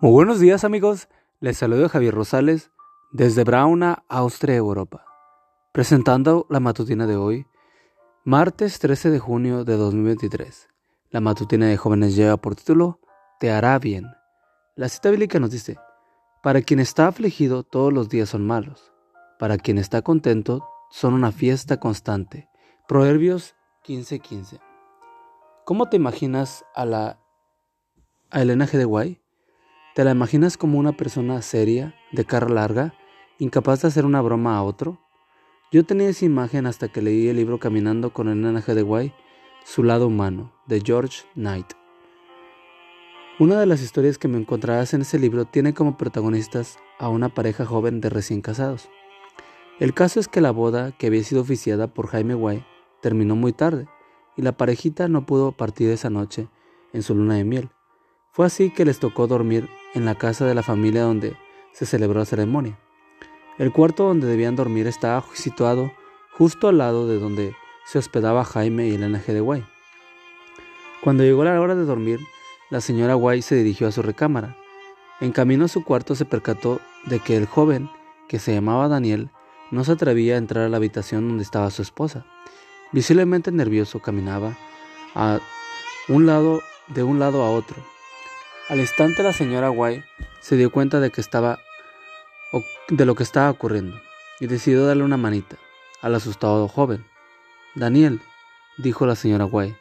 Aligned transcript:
Muy 0.00 0.12
buenos 0.12 0.38
días 0.38 0.62
amigos, 0.62 1.08
les 1.40 1.58
saludo 1.58 1.88
Javier 1.88 2.14
Rosales 2.14 2.70
desde 3.10 3.42
Brauna, 3.42 4.04
Austria, 4.08 4.54
Europa, 4.54 5.04
presentando 5.72 6.46
la 6.48 6.60
matutina 6.60 7.08
de 7.08 7.16
hoy, 7.16 7.48
martes 8.24 8.78
13 8.78 9.10
de 9.10 9.18
junio 9.18 9.64
de 9.64 9.76
2023. 9.76 10.68
La 11.10 11.20
matutina 11.20 11.66
de 11.66 11.76
jóvenes 11.76 12.14
lleva 12.14 12.36
por 12.36 12.54
título 12.54 13.00
Te 13.40 13.50
hará 13.50 13.76
bien. 13.80 14.06
La 14.76 14.88
cita 14.88 15.10
bíblica 15.10 15.40
nos 15.40 15.50
dice, 15.50 15.78
para 16.44 16.62
quien 16.62 16.78
está 16.78 17.08
afligido 17.08 17.64
todos 17.64 17.92
los 17.92 18.08
días 18.08 18.28
son 18.28 18.46
malos, 18.46 18.92
para 19.36 19.58
quien 19.58 19.78
está 19.78 20.02
contento 20.02 20.64
son 20.92 21.12
una 21.12 21.32
fiesta 21.32 21.80
constante. 21.80 22.48
Proverbios 22.86 23.56
15:15. 23.84 24.60
¿Cómo 25.64 25.88
te 25.88 25.96
imaginas 25.96 26.64
a 26.76 26.84
la 26.84 27.18
a 28.30 28.42
Elena 28.42 28.64
G. 28.68 28.78
de 28.78 28.84
Guay? 28.84 29.20
¿Te 29.98 30.04
la 30.04 30.12
imaginas 30.12 30.56
como 30.56 30.78
una 30.78 30.92
persona 30.92 31.42
seria, 31.42 31.92
de 32.12 32.24
cara 32.24 32.48
larga, 32.48 32.94
incapaz 33.40 33.82
de 33.82 33.88
hacer 33.88 34.06
una 34.06 34.20
broma 34.22 34.56
a 34.56 34.62
otro? 34.62 35.00
Yo 35.72 35.84
tenía 35.84 36.08
esa 36.08 36.24
imagen 36.24 36.66
hasta 36.66 36.86
que 36.86 37.02
leí 37.02 37.26
el 37.26 37.34
libro 37.34 37.58
Caminando 37.58 38.12
con 38.12 38.28
G. 38.28 38.74
de 38.74 38.82
Guay, 38.82 39.12
Su 39.64 39.82
lado 39.82 40.06
humano, 40.06 40.52
de 40.68 40.82
George 40.86 41.24
Knight. 41.34 41.72
Una 43.40 43.58
de 43.58 43.66
las 43.66 43.82
historias 43.82 44.18
que 44.18 44.28
me 44.28 44.38
encontrarás 44.38 44.94
en 44.94 45.00
ese 45.00 45.18
libro 45.18 45.46
tiene 45.46 45.74
como 45.74 45.96
protagonistas 45.96 46.78
a 47.00 47.08
una 47.08 47.28
pareja 47.28 47.66
joven 47.66 48.00
de 48.00 48.08
recién 48.08 48.40
casados. 48.40 48.88
El 49.80 49.94
caso 49.94 50.20
es 50.20 50.28
que 50.28 50.40
la 50.40 50.52
boda, 50.52 50.92
que 50.92 51.08
había 51.08 51.24
sido 51.24 51.40
oficiada 51.40 51.88
por 51.92 52.06
Jaime 52.06 52.34
Guay, 52.34 52.64
terminó 53.02 53.34
muy 53.34 53.52
tarde, 53.52 53.88
y 54.36 54.42
la 54.42 54.56
parejita 54.56 55.08
no 55.08 55.26
pudo 55.26 55.50
partir 55.50 55.90
esa 55.90 56.08
noche 56.08 56.46
en 56.92 57.02
su 57.02 57.16
luna 57.16 57.34
de 57.34 57.42
miel. 57.42 57.70
Fue 58.30 58.46
así 58.46 58.70
que 58.70 58.84
les 58.84 59.00
tocó 59.00 59.26
dormir 59.26 59.68
en 59.94 60.04
la 60.04 60.14
casa 60.14 60.46
de 60.46 60.54
la 60.54 60.62
familia 60.62 61.02
donde 61.02 61.36
se 61.72 61.86
celebró 61.86 62.20
la 62.20 62.24
ceremonia. 62.24 62.78
El 63.58 63.72
cuarto 63.72 64.04
donde 64.04 64.26
debían 64.26 64.56
dormir 64.56 64.86
estaba 64.86 65.24
situado 65.32 65.92
justo 66.32 66.68
al 66.68 66.78
lado 66.78 67.08
de 67.08 67.18
donde 67.18 67.54
se 67.86 67.98
hospedaba 67.98 68.44
Jaime 68.44 68.88
y 68.88 68.94
Elena 68.94 69.20
G. 69.20 69.32
de 69.32 69.40
Guay. 69.40 69.64
Cuando 71.02 71.24
llegó 71.24 71.42
la 71.44 71.60
hora 71.60 71.74
de 71.74 71.84
dormir, 71.84 72.20
la 72.70 72.80
señora 72.80 73.14
Guay 73.14 73.42
se 73.42 73.56
dirigió 73.56 73.88
a 73.88 73.92
su 73.92 74.02
recámara. 74.02 74.56
En 75.20 75.32
camino 75.32 75.64
a 75.64 75.68
su 75.68 75.84
cuarto 75.84 76.14
se 76.14 76.24
percató 76.24 76.80
de 77.06 77.18
que 77.18 77.36
el 77.36 77.46
joven, 77.46 77.90
que 78.28 78.38
se 78.38 78.54
llamaba 78.54 78.88
Daniel, 78.88 79.30
no 79.70 79.84
se 79.84 79.92
atrevía 79.92 80.34
a 80.34 80.38
entrar 80.38 80.64
a 80.64 80.68
la 80.68 80.76
habitación 80.76 81.28
donde 81.28 81.42
estaba 81.42 81.70
su 81.70 81.82
esposa. 81.82 82.26
Visiblemente 82.92 83.50
nervioso 83.52 84.00
caminaba 84.00 84.56
de 86.88 87.02
un 87.02 87.18
lado 87.18 87.42
a 87.42 87.50
otro, 87.50 87.76
al 88.68 88.80
instante 88.80 89.22
la 89.22 89.32
señora 89.32 89.70
White 89.70 90.04
se 90.40 90.56
dio 90.56 90.70
cuenta 90.70 91.00
de 91.00 91.10
que 91.10 91.20
estaba 91.20 91.58
de 92.88 93.04
lo 93.06 93.14
que 93.14 93.22
estaba 93.22 93.50
ocurriendo 93.50 93.98
y 94.40 94.46
decidió 94.46 94.86
darle 94.86 95.04
una 95.04 95.16
manita 95.16 95.56
al 96.02 96.14
asustado 96.14 96.68
joven. 96.68 97.04
Daniel, 97.74 98.20
dijo 98.76 99.06
la 99.06 99.16
señora 99.16 99.46
White, 99.46 99.78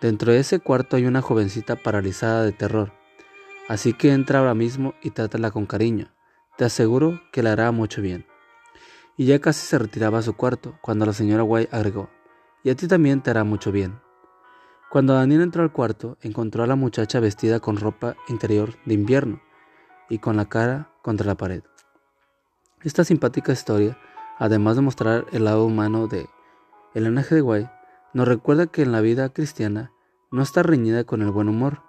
dentro 0.00 0.32
de 0.32 0.40
ese 0.40 0.58
cuarto 0.58 0.96
hay 0.96 1.06
una 1.06 1.22
jovencita 1.22 1.76
paralizada 1.76 2.42
de 2.42 2.52
terror, 2.52 2.92
así 3.68 3.92
que 3.92 4.12
entra 4.12 4.40
ahora 4.40 4.54
mismo 4.54 4.94
y 5.02 5.10
trátala 5.10 5.50
con 5.50 5.66
cariño. 5.66 6.12
Te 6.56 6.64
aseguro 6.64 7.20
que 7.32 7.42
le 7.42 7.50
hará 7.50 7.70
mucho 7.70 8.00
bien. 8.00 8.26
Y 9.16 9.26
ya 9.26 9.40
casi 9.40 9.66
se 9.66 9.78
retiraba 9.78 10.18
a 10.18 10.22
su 10.22 10.34
cuarto 10.34 10.78
cuando 10.80 11.06
la 11.06 11.12
señora 11.12 11.44
White 11.44 11.74
agregó, 11.74 12.10
y 12.64 12.70
a 12.70 12.74
ti 12.76 12.88
también 12.88 13.22
te 13.22 13.30
hará 13.30 13.44
mucho 13.44 13.72
bien. 13.72 14.00
Cuando 14.88 15.14
Daniel 15.14 15.42
entró 15.42 15.62
al 15.62 15.72
cuarto, 15.72 16.16
encontró 16.22 16.62
a 16.62 16.66
la 16.66 16.76
muchacha 16.76 17.18
vestida 17.18 17.58
con 17.58 17.76
ropa 17.76 18.16
interior 18.28 18.74
de 18.84 18.94
invierno 18.94 19.40
y 20.08 20.18
con 20.18 20.36
la 20.36 20.44
cara 20.48 20.90
contra 21.02 21.26
la 21.26 21.36
pared. 21.36 21.62
Esta 22.82 23.02
simpática 23.02 23.52
historia, 23.52 23.98
además 24.38 24.76
de 24.76 24.82
mostrar 24.82 25.26
el 25.32 25.44
lado 25.44 25.64
humano 25.64 26.06
de 26.06 26.28
el 26.94 27.12
de 27.14 27.40
Guay, 27.40 27.68
nos 28.14 28.28
recuerda 28.28 28.68
que 28.68 28.82
en 28.82 28.92
la 28.92 29.00
vida 29.00 29.28
cristiana 29.30 29.92
no 30.30 30.42
está 30.42 30.62
reñida 30.62 31.04
con 31.04 31.20
el 31.20 31.30
buen 31.30 31.48
humor. 31.48 31.82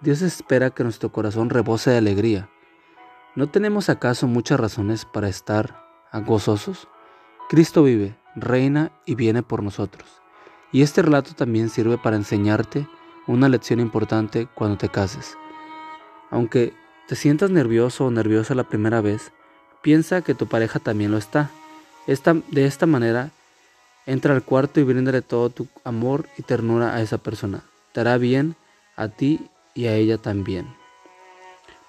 Dios 0.00 0.20
espera 0.20 0.70
que 0.70 0.82
nuestro 0.82 1.12
corazón 1.12 1.48
rebose 1.48 1.90
de 1.90 1.98
alegría. 1.98 2.50
¿No 3.36 3.48
tenemos 3.48 3.88
acaso 3.88 4.26
muchas 4.26 4.58
razones 4.58 5.04
para 5.04 5.28
estar 5.28 5.86
gozosos? 6.26 6.88
Cristo 7.48 7.84
vive, 7.84 8.18
reina 8.34 8.92
y 9.06 9.14
viene 9.14 9.42
por 9.42 9.62
nosotros. 9.62 10.21
Y 10.72 10.82
este 10.82 11.02
relato 11.02 11.34
también 11.34 11.68
sirve 11.68 11.98
para 11.98 12.16
enseñarte 12.16 12.88
una 13.26 13.48
lección 13.48 13.78
importante 13.78 14.48
cuando 14.54 14.78
te 14.78 14.88
cases. 14.88 15.36
Aunque 16.30 16.72
te 17.06 17.14
sientas 17.14 17.50
nervioso 17.50 18.06
o 18.06 18.10
nerviosa 18.10 18.54
la 18.54 18.64
primera 18.64 19.02
vez, 19.02 19.32
piensa 19.82 20.22
que 20.22 20.34
tu 20.34 20.46
pareja 20.46 20.78
también 20.78 21.10
lo 21.10 21.18
está. 21.18 21.50
Esta, 22.06 22.34
de 22.50 22.64
esta 22.64 22.86
manera, 22.86 23.30
entra 24.06 24.34
al 24.34 24.42
cuarto 24.42 24.80
y 24.80 24.84
bríndale 24.84 25.20
todo 25.20 25.50
tu 25.50 25.68
amor 25.84 26.26
y 26.38 26.42
ternura 26.42 26.94
a 26.94 27.02
esa 27.02 27.18
persona. 27.18 27.64
Te 27.92 28.00
hará 28.00 28.16
bien 28.16 28.56
a 28.96 29.08
ti 29.08 29.50
y 29.74 29.86
a 29.86 29.94
ella 29.94 30.18
también. 30.18 30.74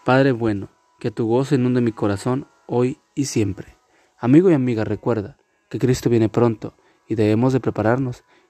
Padre 0.03 0.33
bueno, 0.33 0.67
que 0.99 1.11
tu 1.11 1.25
gozo 1.25 1.55
inunde 1.55 1.79
mi 1.79 1.93
corazón 1.93 2.47
hoy 2.67 2.99
y 3.15 3.25
siempre. 3.25 3.77
Amigo 4.19 4.49
y 4.49 4.53
amiga, 4.53 4.83
recuerda 4.83 5.37
que 5.69 5.79
Cristo 5.79 6.09
viene 6.09 6.29
pronto 6.29 6.75
y 7.07 7.15
debemos 7.15 7.53
de 7.53 7.59
prepararnos 7.59 8.23